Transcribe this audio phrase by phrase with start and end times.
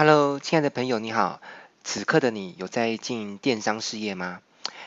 [0.00, 1.40] Hello，亲爱的朋友，你好。
[1.82, 4.38] 此刻的你有在经营电商事业吗？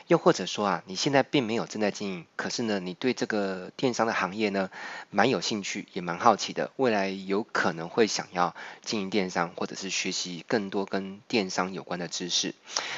[0.06, 4.70] 又或者说啊，你现在并没有正在经营，可是呢，你对这个电商的行业呢，
[5.10, 8.56] 蛮有兴趣，也蛮好奇的，未来有可能会想要
[8.86, 12.54] 经营电商，或者是学习更多跟电商有关的知识。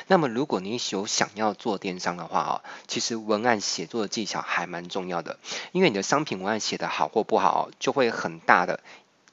[0.06, 5.40] 那么，如果你有想要做电商的话啊，其实文案写作的技巧还蛮重要的，
[5.72, 8.78] 因为你的商品文案写得好或不好，就会很大的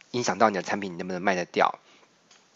[0.09, 1.77] 影响到你的产品能不能卖得掉。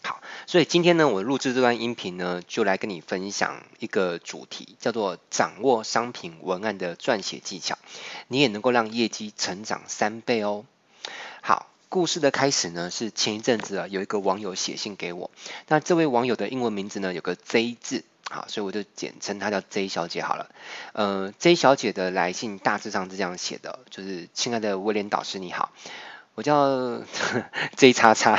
[0.06, 7.76] 好，所以今天呢，我录制这段音频呢，就来跟你分享一个主题，叫做掌握商品文案的撰写技巧，
[8.28, 10.64] 你也能够让业绩成长三倍哦。
[11.40, 15.32] 好，故事的开始呢，是前一阵子啊，有一个网友写信给我，
[15.66, 20.48] 那这位网友的英文名字呢，有个 J 字，好，所以我就简称她叫 J 小姐好了。
[20.92, 25.72] 呃，J 小姐的来信大致上是这样写的，就是亲爱的威廉导师你好。
[26.36, 27.00] 我叫
[27.76, 28.36] J 叉叉，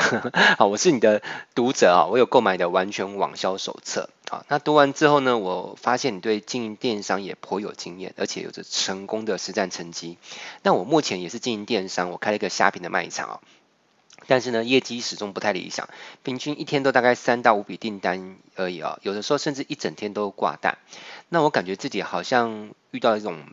[0.60, 1.24] 好，我是你的
[1.56, 4.46] 读者啊，我有购买的完全网销手册啊。
[4.50, 10.20] 那读完之后呢，我发现你对经营电商也颇有经验，而且有着成功的实战成绩。
[10.62, 13.40] 那我目前也是经营电商，我开了一个虾皮的卖场啊，
[14.28, 15.90] 但是呢，业绩始终不太理想，
[16.22, 20.78] 平均一天都大概三到五笔订单而已啊，有的时候甚至一整天都挂单。
[21.30, 23.44] 那我感觉自己好像遇到一种。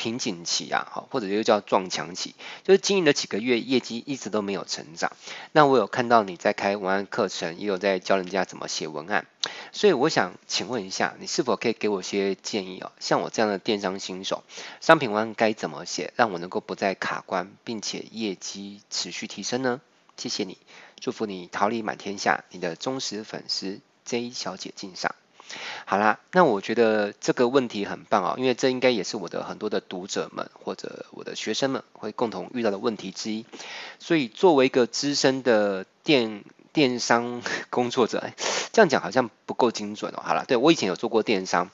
[0.00, 2.34] 瓶颈期啊，好，或者又叫撞墙期，
[2.64, 5.12] 就是经营了几个月，业绩一直都没有成长。
[5.52, 9.26] 那我有看到你在开文案课程，也有在教人家怎么写文案，
[9.72, 12.90] 所以我想请问一下，你是否可以给我些建议哦？
[12.98, 14.42] 像我这样的电商新手，
[14.80, 19.82] 商品文案该怎么写，让我能够不再卡关，并且业绩持续提升呢？
[20.16, 20.56] 谢谢你，
[20.98, 25.14] 祝福你桃李满天下，你的忠实粉丝 J 小姐敬上。
[25.84, 33.44] 好啦，那我觉得这个问题很棒啊，因为这应该也是我的很多的读者们或者我的学生们会共同遇到的问题之一。
[33.98, 38.30] 所以作为一个资深的电电商工作者，
[38.72, 40.22] 这样讲好像不够精准哦。
[40.24, 41.70] 好了，对，我以前有做过电商，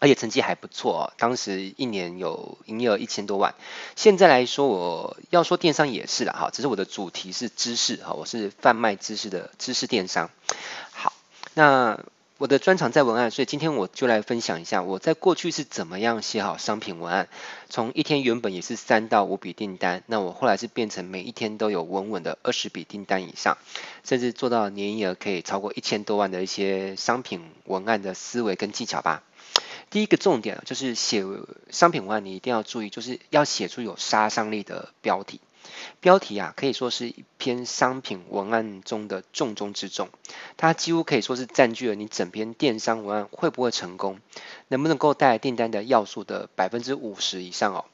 [0.00, 3.54] 而且成绩还不错哦，当时一年有营业额一千多万。
[3.94, 10.30] 现在来说，我要说电商也是了，哈，只是我的主题是知识哈，我是贩卖知识的知识电商。
[10.90, 11.12] 好，
[11.54, 12.00] 那。
[12.38, 17.28] 我的专长在文案，所以今天我就来分享一下我在过去是怎么样写好商品文案。
[17.70, 23.56] 从一天原本也是三到五笔订单，那我后来是变成每一天都有稳稳的二十笔订单以上，
[24.04, 29.22] 甚至做到年营业额可以超过一千多万的一些商品文案的思维跟技巧吧。
[29.88, 31.24] 第一个重点就是写
[31.70, 35.40] 商品文案，你一定要注意，就是要写出有杀伤力的标题。
[36.00, 40.08] 标题啊，可以说是一篇商品文案中的重中之重，
[40.56, 44.20] 它几乎可以说是占据了你整篇电商文案会不会成功，
[44.68, 47.84] 能不能够带来订单的要素的百分之五十以上哦。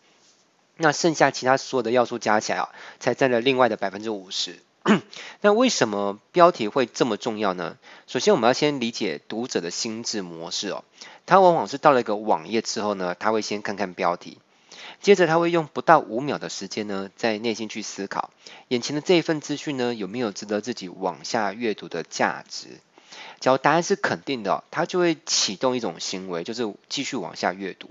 [0.77, 4.59] 那剩下其他所有的要素加起来啊，才占了另外的百分之五十。
[5.41, 7.77] 那为什么标题会这么重要呢？
[8.09, 10.83] 首先，我们要先理解读者的心智模式哦，
[11.25, 14.39] 他往往是到了一个网页之后呢，他会先看看标题。
[15.00, 18.31] 接着他会用不到五秒的时间呢，在内心去思考，
[18.69, 22.69] 眼前的这一份资讯呢，有没有值得自己往下阅读的价值？
[23.41, 27.91] 假如答案是肯定的，他就会启动一种行为，就是继续往下阅读。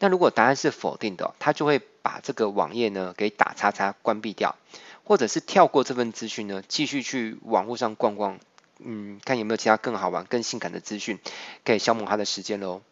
[0.00, 4.56] 那如果答案是否定的，他就会把这个网页呢给打叉叉关闭掉，
[5.04, 8.40] 或者是跳过这份资讯呢，继续去网络上逛逛，
[8.78, 11.18] 嗯，看有没有其他更好玩、更性感的资讯，
[11.64, 12.82] 可以消磨他的时间喽。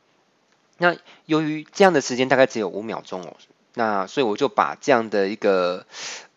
[0.79, 3.37] 那由于这样的时间大概只有五秒钟哦，
[3.75, 5.87] 那所以我就把这样的一个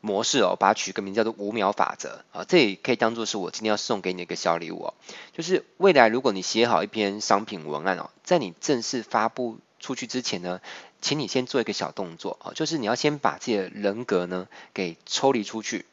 [0.01, 4.93] 模式哦，把它取个名叫做五秒法则啊，这也可以当做是我今天要送给你的一个小礼物哦。
[5.33, 10.61] 就是未来如果你写好一篇商品文案哦，在你正式发布出去之前呢，
[11.01, 15.85] 请你先做一个小动作啊，就是你要先把自己的人格呢给抽离出去，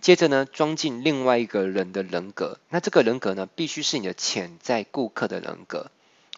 [0.00, 5.90] 接着呢装进另外一个人的人格，那这个人格呢必须是你的潜在顾客的人格。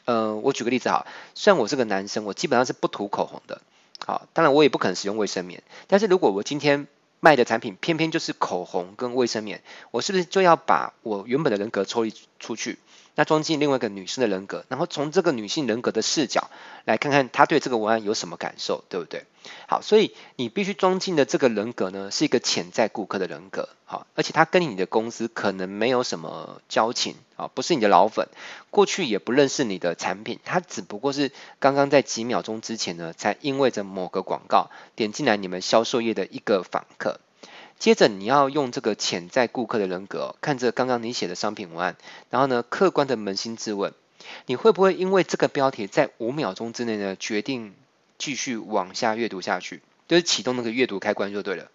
[0.06, 3.60] 嗯，我举个例子哈，虽然我是个男生，我基本上是不涂口红的，
[4.04, 6.86] 好，当然我也不可能使用卫生棉，但是如果我今天
[7.20, 12.78] 卖的产品偏偏就是口红跟卫生棉，我是不是就要把我原本的人格抽离出去？
[13.16, 16.50] 那装进另外一个女性的人格，然后从这个女性人格的视角
[16.84, 19.24] 来看看她对这个文案有什么感受，对不对？
[19.66, 28.28] 好，所以你必须装进的这个人格呢，是一个潜在顾客的人格，好，而且他跟你的公司可能没有什么交情，啊，不是你的老粉，
[28.70, 37.20] 过去也不认识你的产品，他只不过是刚刚在几秒钟之前呢，才因为着某个广告点进来你们销售页的一个访客。
[37.78, 41.96] 接着你要用这个潜在顾客的人格，看着刚刚你写的商品文案，
[42.30, 43.92] 然后呢，客观的扪心自问，
[44.46, 47.74] 你会不会因为这个标题在五秒钟之内呢，决定
[48.18, 51.70] 继续往下阅读下去，就是启动那个阅读开关就对了。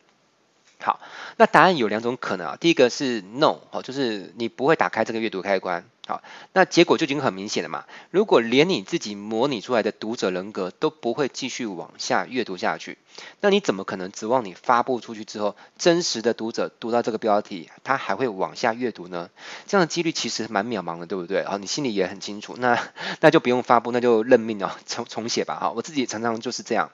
[0.80, 1.00] 好，
[1.38, 2.58] 那答案有两种可能啊。
[2.60, 5.86] 第一个是 no，哦，就是你不会打开这个阅读开关。
[6.08, 7.86] 好，那结果就已经很明显了嘛。
[8.10, 12.98] 如果连你自己模拟出来的读者人格都不会继续往下阅读下去，
[13.40, 19.30] 那你怎么可能指望你发布出去之后，真实的读者读到这个标题，他还会往下阅读呢？
[19.68, 21.46] 这样的几率其实蛮渺茫的，对不对？
[21.46, 22.56] 好，你心里也很清楚。
[22.58, 25.60] 那那就不用发布，那就认命哦，重重写吧。
[25.62, 26.90] 好，我自己常常就是这样。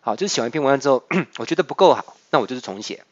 [0.00, 1.04] 好，就是写完一篇文章之后，
[1.38, 3.04] 我觉得不够好，那我就是重写。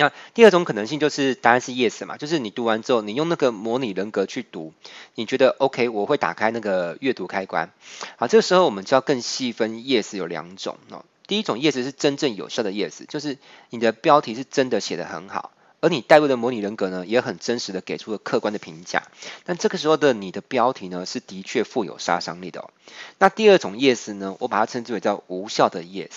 [0.00, 4.72] 那第二种可能性就是答案是 yes 嘛，就是你读完之后，你用那个模拟人格去读，
[5.16, 7.72] 你觉得 OK，我会打开那个阅读开关。
[8.16, 11.04] 好，这个时候我们就要更细分 yes 有两种哦。
[11.26, 13.38] 第一种 yes 是真正有效的 yes，就是
[13.70, 15.50] 你的标题是真的写得很好，
[15.80, 19.02] 而你带入的模拟人格呢，也很真实的给出了客观的评价。
[19.44, 22.70] 但这个时候的你的标题呢，是的确富有杀伤力的哦。
[23.18, 26.12] 那第二种 yes 呢，我把它称之为叫无效的 yes。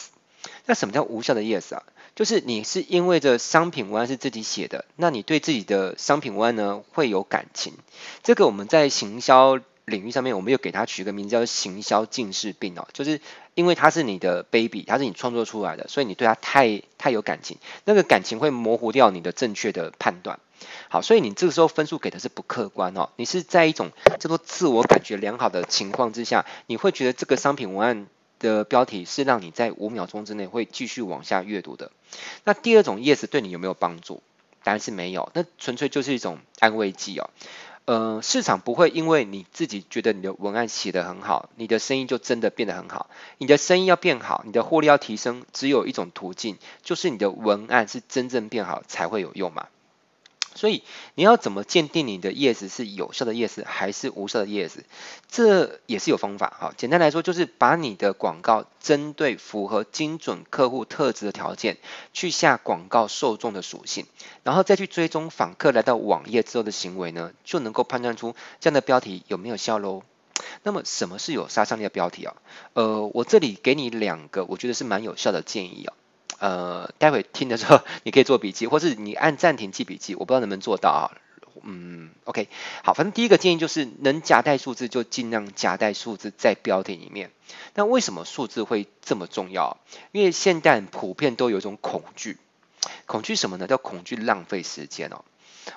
[0.67, 1.83] 那什么叫无效的 yes 啊？
[2.15, 7.73] 就是你是因为这商品文案是自己写的，那你对自己的商品文案呢会有感情。
[8.23, 13.19] 这个我们在行销领域上面，我们又给它取个名字叫做行销近视病哦，就是
[13.55, 20.39] 因为它是你的 baby，它是你创作出来的，所以你对它太太有感情，那个感情会模糊掉你的正确的判断。
[20.89, 28.07] 好，所以你这个时候分数给的是不客观哦，你是在一种叫做自我感觉良好的情况之下，你会觉得这个商品文案
[28.41, 31.91] 的标题是让你在五秒钟之内会继续往下阅读的。
[32.43, 34.21] 那第二种 yes 对你有没有帮助？
[34.63, 37.29] 答案是没有，那纯粹就是一种安慰剂哦。
[37.85, 43.09] 呃，市场不会因为你自己觉得你的文案写得很好，你的生意就真的变得很好。
[43.39, 49.67] 你的生意要变好，你的获利要提升，只有一种途径，就是你的文案是真正变好才会有用嘛。
[50.53, 50.83] 所以
[51.15, 54.71] 你要怎么鉴定你的 yes 是有效的 yes 还是无效的 yes？
[55.29, 56.73] 这也是有方法哈。
[56.75, 61.77] 简单来说，就是把你的广告针对符合精准客户特质的条件，
[62.13, 64.05] 去下广告受众的属性，
[64.43, 70.03] 然后再去追踪访客来到网页之后的行为呢，就能够判断出这样的标题有没有效喽。
[70.63, 72.35] 那么什么是有杀伤力的标题啊？
[72.73, 75.93] 呃，我这里给你两个我觉得是蛮有效的建议啊。
[76.41, 81.13] 呃，待会听的时候你可以做笔记， 或是你按暂停记笔记，我不知道能不能做到啊。
[81.63, 82.47] 嗯，OK，
[82.83, 87.29] 好，反正第一个建议就是能夹带数字就尽量夹带数字在标题里面。
[87.75, 89.77] 那为什么数字会这么重要？
[90.11, 92.37] 因为现代人普遍都有一种恐惧，
[93.05, 93.67] 恐惧什么呢？
[93.67, 95.23] 叫恐惧浪费时间哦。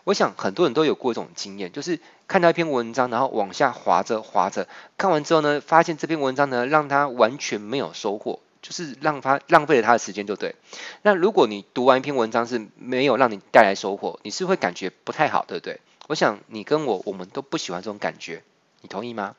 [0.05, 4.67] 我想很多人都有过一种经验，就是看到一篇文章，然后往下滑着滑着，
[4.97, 8.41] 看完之后呢，发现这篇文章呢让他完全没有收获。
[8.65, 10.55] 就是让他浪费了他的时间，就对。
[11.03, 15.81] 那如果你读完一篇文章是没有让你带来收获，你是会感觉不太好，对不对？
[16.07, 18.43] 我想你跟我，我们都不喜欢这种感觉，
[18.81, 19.37] 你同意吗？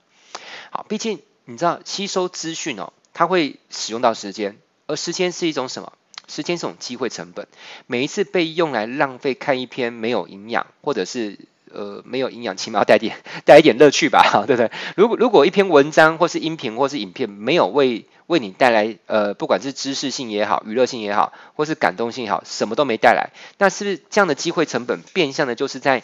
[0.69, 5.93] 好，毕竟你知道吸收资讯哦，它会使用到时间，而时间是一种什么？
[6.27, 7.47] 时间是一种机会成本，
[7.87, 11.39] 每一次被用来浪费看一篇没有营养，或者是。
[11.73, 14.71] 呃，没有营养，起码要带点 带一点乐趣吧， 对不对？
[14.95, 26.03] 如果如果一篇文章或是音频或是影片没有为为你带来呃，不管是知识性也好，娱乐性也好，或是感动性也好，什么都没带来，那是不是这样的机会成本变相的就是在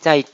[0.00, 0.24] 在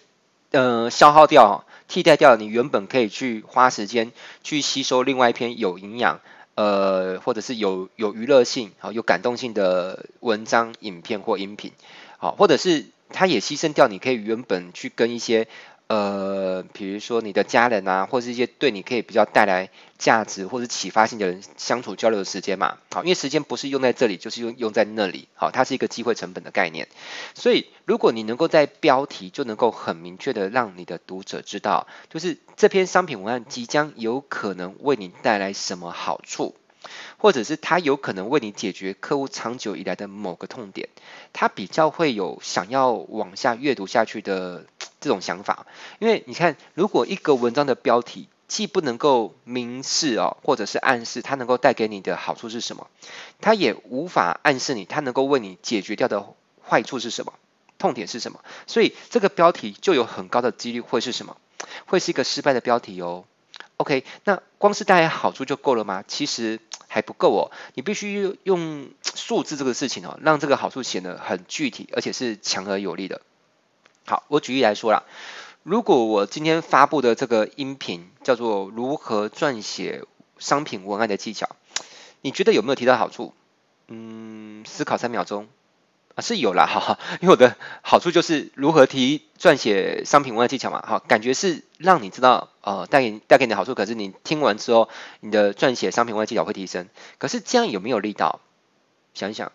[0.50, 6.20] 呃消耗掉，替代掉你原本可以去花时间去吸收另外一篇有营养
[6.54, 11.72] 呃，或者是有有娱乐性好有感动性的文章、影片或音频，
[12.18, 12.86] 好，或者是。
[13.12, 15.48] 它也牺牲掉你可以原本去跟一些
[15.88, 22.78] 呃，比如说你的家人啊，或是一些对你可以比较带来价值或者启发性的人相处交流的时间嘛。
[22.92, 25.26] 好，因为时间不是用在这里，就是用用在那里。
[25.34, 26.86] 好，它是一个机会成本的概念。
[27.34, 36.54] 所以，如果你能够在标题就能够很明确的让你的读者知道，就是这篇商品文案即将有可能为你带来什么好处。
[37.18, 40.88] 或者是他有可能为你解决客户长久以来的某个痛点，
[41.32, 44.64] 他比较会有想要往下阅读下去的
[45.00, 45.66] 这种想法。
[45.98, 52.88] 因为你看，如果一个文章的标题既不能够明示哦，或者是暗示它能够带给你的好处是什么，
[53.40, 56.24] 它也无法暗示你它能够为你解决掉的
[56.66, 57.32] 坏处是什么，
[57.78, 61.36] 痛点是什么，所以这个标题就有很高的几率会是什么，
[61.86, 63.24] 会是一个失败的标题哦。
[63.76, 66.04] OK，那光是带来好处就够了吗？
[66.06, 66.60] 其实
[66.92, 73.22] 还不够哦，你必须用数字这个事情哦，让这个好处显得很具体，而且是强而有力的。
[74.06, 75.04] 好，我举例来说啦，
[75.62, 80.02] 如果我今天发布的这个音频叫做如何撰写
[80.38, 81.48] 商品文案的技巧，
[82.22, 83.32] 你觉得有没有提到好处？
[83.86, 85.46] 嗯，思考三秒钟。
[86.16, 98.40] 啊，是有啦，哈哈，因为我的好处就是如何提撰写商品文案技巧嘛，哈，感觉是让你知道，呃，带给带给你的好处，可是你听完之后，你的撰写商品文案技巧会提升，可是这样有没有力道？
[99.14, 99.50] 想一想，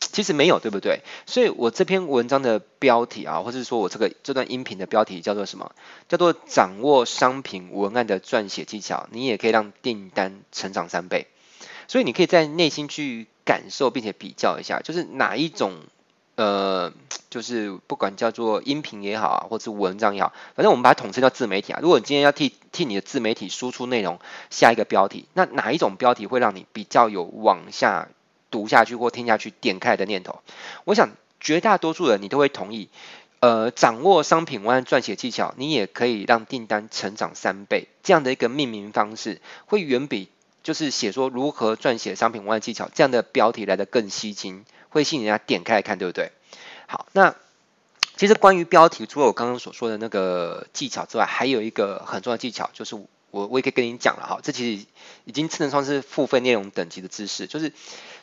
[0.00, 1.00] 其实没有，对不对？
[1.26, 5.72] 所以我这篇文章的标题啊，或是说我这个这段音频的标题叫做什么？
[6.08, 11.26] 叫做掌握商品文案的撰写技巧，你也可以让订单成长三倍。
[11.88, 15.74] 所以你可以在内心去感受，并且比较一下，就是哪一种。
[16.36, 16.92] 呃，
[17.28, 21.80] 就是不管叫做音频也好啊，或者是文章也好，反正我们把它统称叫自媒体啊。
[21.82, 28.08] 如果你今天要替替你的自媒体输出内容，下一个标题，那哪一种标题会让你比较有往下
[28.50, 30.40] 读下去或听下去点开的念头？
[30.84, 32.88] 我想绝大多数人你都会同意，
[33.40, 40.28] 呃，掌握商品文案撰写技巧，你也可以让订单成长三倍，这样的一个命名方式，会远比
[40.62, 44.64] 就是写说如何撰写商品文案技巧这样的标题来得更吸睛。
[44.96, 46.32] 会吸引人家点开来看，对不对？
[46.86, 47.34] 好，那
[48.16, 52.96] 其实关于标题，除了我刚刚所说的那个技巧之外，还有一个很重要的技巧，就是
[53.30, 54.86] 我我也可以跟你讲了哈，这其实
[55.24, 57.72] 已经称得上是付费内容等级的知识，就是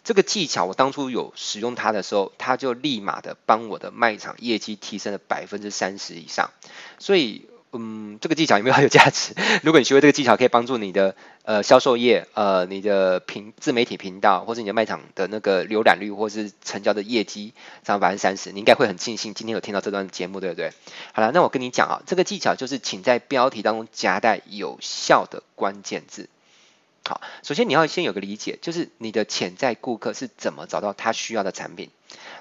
[0.04, 6.52] 这个技巧，我当初有使用它的时候，它就立马的帮我的卖场业绩提升了百分之三十以上，
[7.00, 7.48] 所以。
[7.74, 9.34] 嗯，这个技巧有没有很 有价值？
[9.64, 17.54] 如果你学会这个技巧，可以帮助你的呃销售业、呃你的频自媒体频道，或是你的卖场的那个浏览率，或是成交的业绩
[17.84, 20.72] 涨百分之三十，你应该会很庆幸今天有听到这段节目，对不对？
[21.14, 26.30] 好了，那我跟你讲啊，这个技巧就是请在标题当中夹带有效的关键字。
[27.06, 31.90] 好，首先你要先有个理解，就是你的潜在顾客是怎么找到他需要的产品。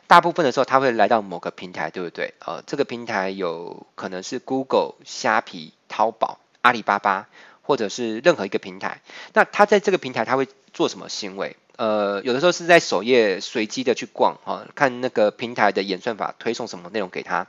[0.06, 2.34] 大部分的时候他会来到某个平台，对不对？
[2.38, 7.28] 呃，这个平台有可能是 Google、虾皮、淘宝、阿里巴巴，
[7.62, 9.00] 或者是任何一个平台。
[9.32, 11.56] 那他在这个平台他会做什么行为？
[11.76, 17.48] 呃，有的时候是在首页随机的去逛，哈，看那个平台的演算法推送什么内容给他。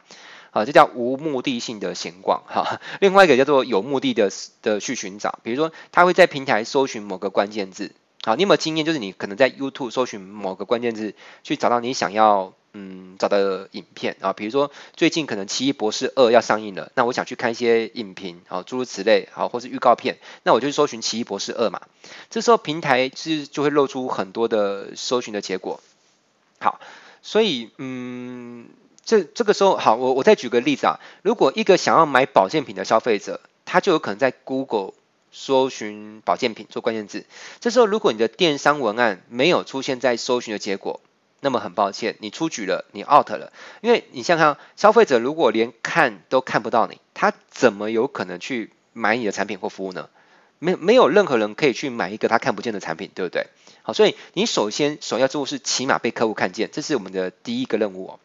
[0.54, 2.80] 啊，这叫无目的性的闲逛哈。
[3.02, 4.32] 另外一个叫做有目的的
[4.62, 7.92] 的去寻找，比如说他会在平台搜寻某个关键字。
[8.22, 8.86] 好，你有没有经验？
[8.86, 14.32] 就是你可能在 YouTube 搜寻某个关键字，去找到你想要嗯找的影片啊。
[14.32, 21.82] 比如说最近可能《奇异博士二》要上映了，那我想去看一些影评，啊，诸如此类，好，或是预告片，那我就搜寻《奇异博士二》嘛。
[22.30, 25.82] 这时候平台是就会露出很多的搜寻的结果。
[26.60, 26.80] 好，
[27.24, 28.23] 所以嗯。
[29.06, 34.94] 这这个时候好，我我再举个例子啊，如果一个想要买保健品的消费者，他就有可能在 Google
[35.32, 37.26] 搜寻保健品做关键字。
[37.60, 41.02] 这时候如果你的电商文案没有出现在搜寻的结果，
[41.42, 50.08] 那么很抱歉，你出局了，你 out 了，因为你想想，消费者如果连看都看不到你，他怎么有可能去买你的产品或服务呢？
[50.63, 53.48] 没没有任何人可以去买一个他看不见的产品，对不对？
[53.82, 58.20] 好，所以你首先首要之务是起码被客户看见，这是我们的第一个任务哦。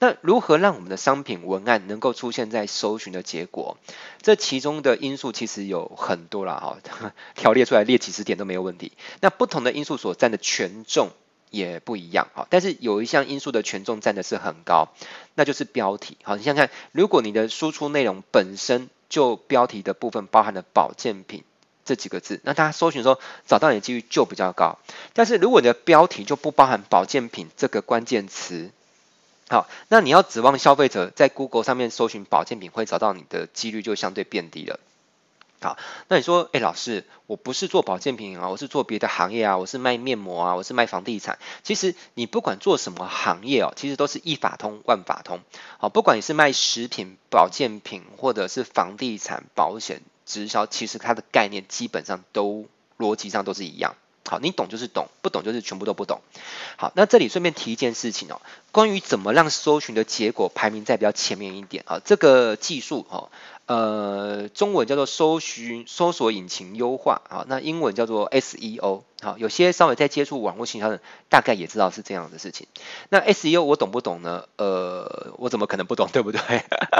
[0.00, 3.78] 那如何让我们的商品文案能够出现在搜寻的结果？
[4.20, 8.90] 这其中的因素其实有很多啦，哈， 条列出来列几十点都没有问题。
[9.20, 11.10] 那不同的因素所占的权重
[11.50, 14.88] 也不一样，哈，但是有一项因素的权重占的是很高，
[15.36, 16.16] 那就是标题。
[16.24, 21.44] 好，你想想看，如果你的输出内容本身就标题的部分包含了保健品。
[21.84, 24.78] 这几个字，那大家搜寻的时候找到你的几率就比较高。
[25.12, 28.70] 但是如果你的标题就不包含保健品这个关键词，
[29.48, 34.80] 好，那你要指望消费者在 Google 上面搜寻保健品会找到你的几率就相对变低了。
[35.60, 41.38] 好，那你说，哎，老师，我不是做保健品啊，我是做别的行业啊，我是卖面膜啊，我是卖房地产。
[41.62, 45.40] 其实你不管做什么行业哦，其实都是一法通万法通。
[45.78, 50.02] 好，不管你是卖食品、保健品，或者是房地产、保险。
[50.26, 52.66] 直销其实它的概念基本上都
[52.98, 53.94] 逻辑上都是一样。
[54.26, 56.22] 好，你懂就是懂，不懂就是全部都不懂。
[56.78, 58.40] 好，那这里顺便提一件事情哦，
[58.72, 63.30] 关于怎么让搜寻的结果排名在比较前面一点啊，这个技术哦。
[63.66, 72.66] 呃，中文叫做搜寻搜索引擎优化，啊，那英文叫做 SEO，好，有些稍微在接触网络行销的，大概也知道是这样的事情。
[73.08, 74.44] 那 SEO 我懂不懂呢？
[74.56, 76.40] 呃，我怎么可能不懂，对不对？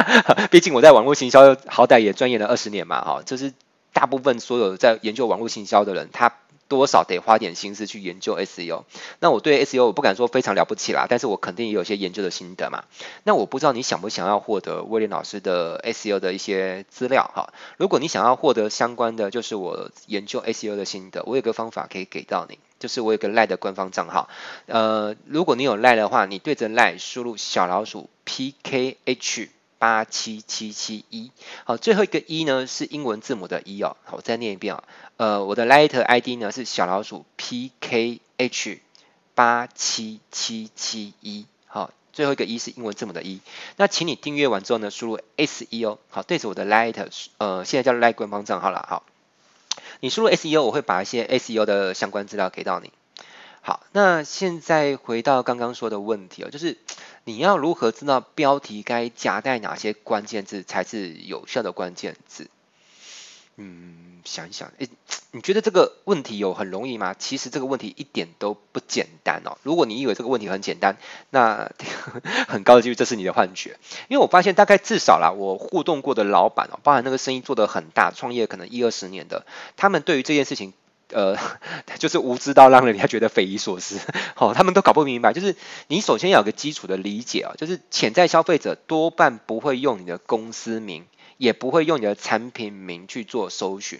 [0.50, 3.52] 毕竟我在网络行销好歹也专业了二十年嘛，哈，就是
[3.92, 6.32] 大部分所有在研究网络行销的人，他。
[6.68, 8.84] 多少得花点心思去研究 SEO。
[9.20, 12.84] 那我对 SEO 我不敢说非常了不起啦，但是我肯定也有些研究的心得嘛。
[13.22, 17.52] 那我不知道你想不想要获得威廉老师的 SEO 的一些资料哈？
[17.76, 24.28] 如果你想要获得相关的，就是我研究 SEO 的心得，我有个方法可以给到你，就是我有个 LINE 的官方账号。
[24.66, 29.48] 呃，如果你有 LINE 的话，你对着 LINE 输入小老鼠 PKH。
[29.84, 31.30] 八七七七一，
[31.64, 34.84] 好，最后一个一呢是英文字母的一哦，好，我再念一遍啊，
[35.18, 38.78] 呃，我的 Light ID 呢是小老鼠 PKH
[39.34, 43.40] 八七七七一，好，最后一个一是英文字母的一，
[43.76, 49.04] 那请你订阅完之后呢，输入 SEO，好，对着我的 Light，呃，现在叫 Light 官方账号了，好，
[50.00, 52.90] 你输入 SEO，我会把一些 SEO 的相关资料给到你。
[53.60, 56.78] 好，那现在回到刚刚说的问题哦，就是
[57.24, 62.48] 你要如何知道标题该夹带哪些关键字才是有效的关键字？
[63.56, 64.88] 嗯，想一想，诶，
[65.30, 67.14] 你觉得这个问题有很容易吗？
[67.16, 69.56] 其实这个问题一点都不简单哦。
[69.62, 70.96] 如果你以为这个问题很简单，
[71.30, 71.70] 那
[72.48, 73.78] 很高的几率这是你的幻觉。
[74.08, 80.72] 因为我发现大概至少啦，我互动过的老板哦，包含那个生意做得很大，创业可能一二十年的，他们对于这件事情，
[81.14, 81.38] 呃，
[81.98, 83.98] 就是无知到让人家觉得匪夷所思。
[84.34, 85.56] 好，他们都搞不明白，就是
[85.86, 91.06] 你首先要有个基础的理解啊，就是潜在消费者多半不会用你的公司名。
[91.36, 93.98] 也不会用你的产品名去做搜寻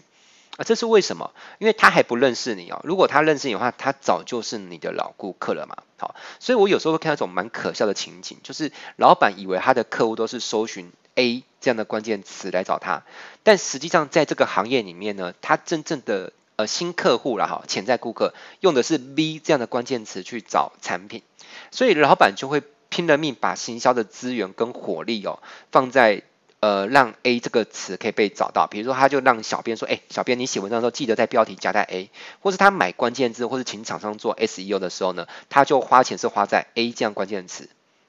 [0.56, 1.33] 啊，这是为什么？
[1.59, 2.80] 因为他还不认识你哦。
[2.85, 5.76] 如果他认识你的话，他早就是你的老顾客了嘛。
[5.99, 13.02] 好，所以我有时候会看到一种蛮可笑的情景，就是老板以为他的客户都是搜寻 A 这样的关键词来找他，
[13.42, 21.23] 但实际上在这个行业里面呢，他真正的呃新客户了哈，潜在顾客用的是 B 这样的关键词去找产品，
[21.70, 26.23] 所以老板就会拼了命把行销的资源跟火力哦放在。
[26.61, 32.08] 呃，让 A 这个词可以被找到，比如说他就让小编说，哎，小编你写文章的时候记得在标题加带 A，
[32.40, 37.68] 或是他买关键字，或是请厂商做 SEO 的时候呢，他就花钱是花在 A 这样关键词。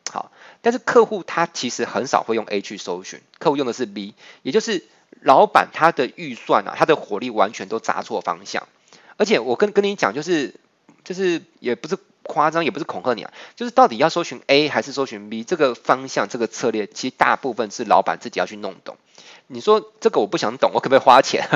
[0.09, 4.85] 好，但是客户他其实很少会用 A 去搜寻，客户用的是 B，也就是
[5.21, 8.67] 老板他的预算啊，他的火力完全都砸错方向，
[9.17, 10.55] 而且我跟跟你讲，就是
[11.03, 11.97] 就是也不是。
[12.27, 18.97] 夸张也不是恐吓你啊，就是到底要搜寻 A 还是搜寻 B 这个方向这个策略，其实大部分是老板自己要去弄懂。
[19.45, 21.47] 你说这个我不想懂，我可不可以花钱？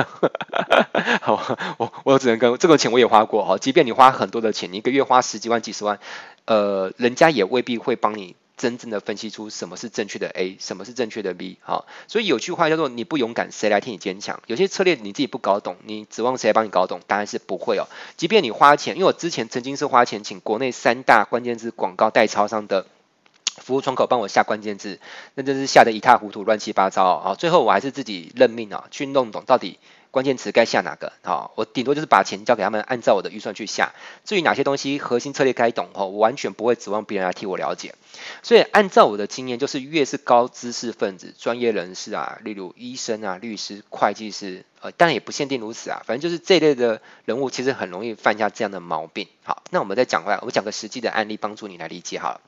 [1.22, 5.98] 好，我我只能跟这个钱我也花过哈，即便你花很多的钱，你一个月花十几万几十万，
[6.44, 8.36] 呃，人家也未必会帮你。
[8.60, 14.42] 真正的分析出什么是正确的 A，什么是正确的 B，好，所以有句话叫做“你不勇敢，谁来替你坚强”。
[14.46, 17.00] 有些策略你自己不搞懂，你指望谁来帮你搞懂？
[17.06, 17.88] 当然是不会哦。
[18.18, 22.84] 即便你花钱，因为我之前曾经是花钱请国内三大关键字广告代操商的
[23.56, 25.00] 服务窗口帮我下关键字，
[25.34, 27.34] 那真是下得一塌糊涂、乱七八糟啊！
[27.34, 29.78] 最后我还是自己认命啊，去弄懂到底。
[30.10, 31.12] 关键词该下哪个？
[31.22, 33.92] 好，我顶多就是把钱交给他们，按照我的预算去下。
[34.24, 37.94] 至于哪些东西核心策略该懂，我完全不会指望别人来替我了解。
[38.42, 46.02] 所以按照我的经验，就是越是高知识分子、专业人士啊，例如医生啊、律师、会计师，呃，当然也不限定如此啊。
[46.04, 49.28] 反正就是这类的人物，其实很容易犯下这样的毛病。
[49.44, 52.40] 好，那我们再讲回来，我讲个实际的案例，帮助你来理解好了。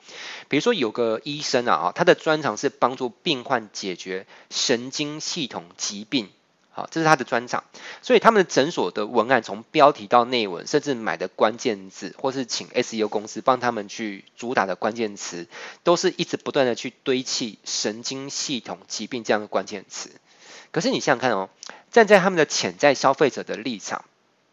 [0.49, 6.29] 比如说有个医生啊，他的专长是帮助病患解决神经系统疾病。
[6.75, 7.63] 好，这是他的专长，
[8.01, 15.47] 所以他们的诊所的文案从标题到内文，甚至买的关键字，或是请 SEO 公司帮他们去主打的关键词，
[15.83, 20.09] 都是一直不断的去堆砌神经系统疾病这样的关键词。
[20.71, 21.49] 可是你想想看哦，
[21.91, 24.03] 站在他们的潜在消费者的立场，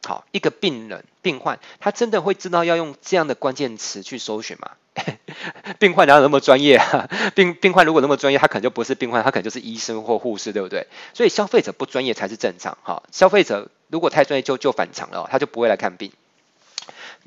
[0.02, 4.70] 好，一个病人、病患，他真的会知道要用这样的关键词去搜寻吗？
[5.78, 7.08] 病患哪有那么专业啊？
[7.34, 10.86] 病病患如果那么专业，他可能就不是病患，他可能就是医生或护士，对不对？
[11.14, 12.76] 所以消费者不专业才是正常。
[12.82, 16.12] 哈，消费者如果太专业就就反常了，他就不会来看病。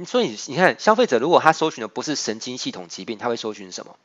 [0.05, 3.95] 所以你看，消费者如果他搜寻的不是神经系统疾病，他会搜寻什么？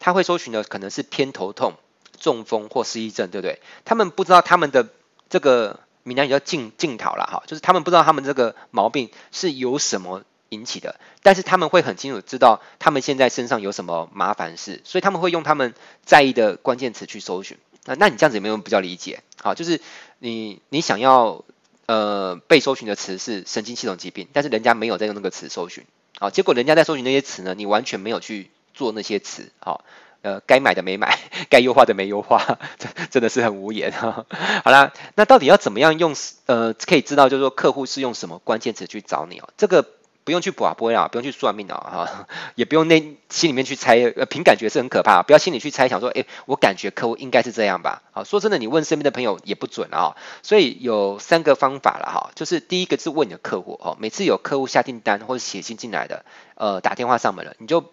[0.00, 1.74] 他会搜寻的可能是偏头痛、
[2.18, 3.60] 中风或失忆症，对不对？
[3.84, 4.88] 他们不知道他们的
[5.28, 17.58] 这个闽南语叫镜镜讨了哈，就是他们不知道他们这个毛病是由什么引起的，但是他们会很清楚知道他们现在身上有什么麻烦事，所以他们会用他们在意的关键词去搜寻。
[17.86, 19.22] 那那你这样子有没有比较理解？
[19.42, 19.80] 好，就是
[20.18, 21.44] 你你想要
[21.86, 25.84] 呃被搜寻的词是神经系统疾病，但是人家没有在用那个词搜寻，
[26.18, 29.84] 好，结果人家在搜寻那些词呢，你完全没有去做那些词，好，
[30.24, 31.16] 呃，该买的没买，
[31.48, 34.26] 该优化的没优化，这真的是很无言哈。
[34.64, 39.48] 好啦，那到底要怎么样用呃可以知道就是说客户是用什么关键词去找你哦？
[39.56, 39.86] 这个。
[40.24, 57.84] 不用去卜啊，不会啊，不用去算命啊，哈，也不用内心里面去猜，呃，凭感觉是很可怕，不要心里去猜想说，诶，我感觉客户应该是这样吧，好，说真的，你问身边的朋友也不准啊，所以有三个方法了哈，就是第一个是问你的客户哦，每次有客户下订单或者写信进来的，呃，打电话上门了，你就。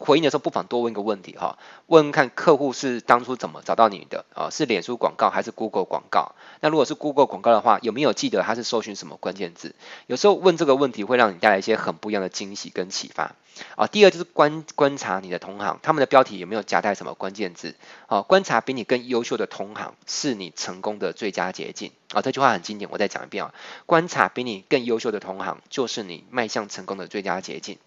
[0.00, 4.48] 回应的时候，不妨多问一个问题哈，问看客户是当初怎么找到你的啊？
[4.50, 6.32] 是脸书广告还是 Google 广告？
[6.60, 9.74] 那如果是 Google 广告的话，有没有记得他是搜寻什么关键字？
[10.06, 13.36] 有时候问这个问题会让你带来一些很不一样的惊喜跟启发
[13.76, 13.86] 啊。
[13.86, 17.74] 第二就是观观察你的同行，他们的标题有没有夹带什么关键字？
[18.06, 22.22] 啊，观察比你更优秀的同行是你成功的最佳捷径啊。
[22.22, 27.78] 这句话很经典，我再讲一遍啊，观察比你更优秀的同行就是你迈向成功的最佳捷径。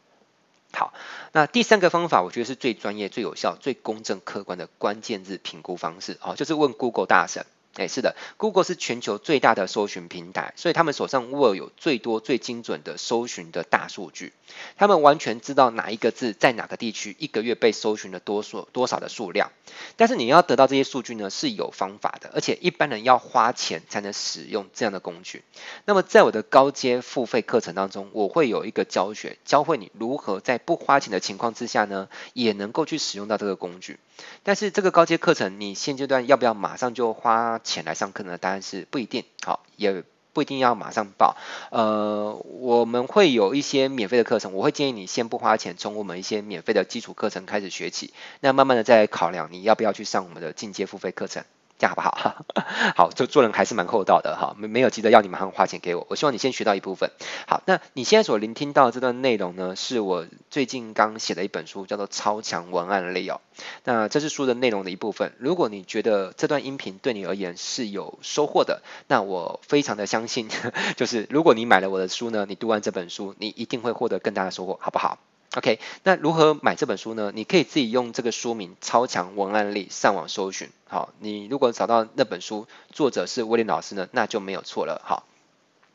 [0.75, 0.93] 好，
[1.31, 14.31] 那第三个方法，我觉得是最专业、最有效、最公正、客观的关键字评估方式，哦，就是问 Google 大神，哎，是的，Google 是全球最大的搜寻平台，所以他们手上握有最多、最精准的搜寻的大数据。
[14.77, 19.51] 他们完全知道哪一个字在哪个地区一个月被搜寻了多数多少的数量。
[19.97, 25.43] 但是你要得到这些数据呢，是有方法的，而且一般人要花钱才能使用这样的工具。
[25.85, 33.97] 那么在我的高阶付费课程当中，我会有一个教学，教会你如何在不花钱的情况之下呢，也能够去使用到这个工具。
[34.43, 38.37] 但是这个高阶课程，你现阶段要不要马上就花钱来上课呢？
[38.37, 41.37] 答案是不一定，好，也不一定要马上报。
[41.71, 51.43] 呃，我们会有一些免费的课程，我会建议你先不花钱，从我们一些免费的基础课程开始学起，那慢慢的再考量你要不要去上我们的进阶付费课程。
[51.83, 52.45] 这样好不好？
[52.95, 56.07] 好，做做人还是蛮厚道的哈，没没有急着要你马上花钱给我。
[56.09, 57.11] 我希望你先学到一部分。
[57.45, 63.41] 好，那你现在所聆听到的这段内容呢，是我最近刚写的一本书，叫做《超强文案类》哦。
[63.83, 65.33] 那这是书的内容的一部分。
[65.39, 70.47] 如果你觉得这段音频对你而言是有收获的，那我非常的相信，
[70.95, 75.19] 就是如果你买了我的书呢，你读完这本书，你一定会获得更大的收获，好不好
[75.55, 77.31] ？OK，那如何买这本书呢？
[77.33, 80.69] 你可以自己用这个书名《超强文案力》上网搜寻。
[80.87, 85.01] 好，你如果找到那本书，作者是威廉老师呢，那就没有错了。
[85.05, 85.27] 好，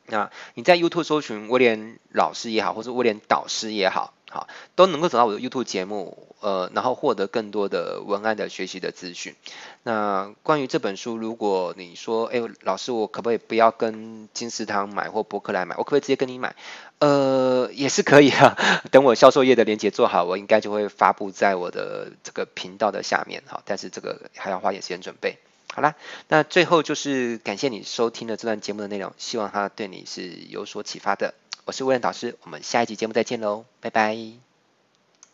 [0.05, 4.13] 那你在 YouTube 搜寻威廉老师也好，或者威廉导师也好。
[4.31, 9.35] 好，都能够找到我的 YouTube 节目，呃，然后获得更多的文案的学习的资讯。
[9.83, 16.55] 那关于这本书，如果你说，哎，老师，我可不可以不要跟金石堂买或博客来买，我可不可以直接跟你买？
[16.99, 18.55] 呃，也是可以啊。
[18.91, 23.63] 等我销售页的链接做好，我应该就会发布在我的这个频道的下面哈。
[23.65, 25.37] 但是这个还要花点时间准备。
[25.73, 25.95] 好啦，
[26.27, 31.33] 那最后就是感谢你收听了这段节目的内容，希望它对你是有所启发的。
[31.69, 34.48] 我是威廉导师，我们下一集节目再见喽，拜拜。